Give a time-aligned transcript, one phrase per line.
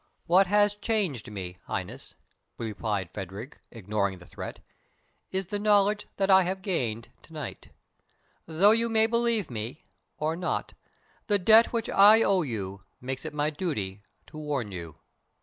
[0.25, 2.15] "What has changed me, Highness,"
[2.57, 4.59] replied Phadrig, ignoring the threat,
[5.29, 7.69] "is the knowledge that I have gained to night.
[8.47, 9.85] Though you believe me
[10.17, 10.73] or not,
[11.27, 14.95] the debt which I owe you makes it my duty to warn you.